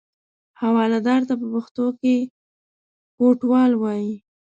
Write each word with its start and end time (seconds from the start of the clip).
حوالهدار 0.61 1.21
ته 1.27 1.33
په 1.41 1.47
پښتو 1.53 1.85
کې 1.99 2.15
کوټوال 3.17 3.71
وایي. 3.77 4.13